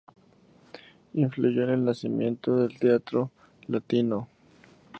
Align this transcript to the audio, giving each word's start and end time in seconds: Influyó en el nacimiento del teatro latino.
Influyó 1.13 1.61
en 1.63 1.69
el 1.69 1.85
nacimiento 1.85 2.55
del 2.55 2.75
teatro 2.79 3.29
latino. 3.67 4.27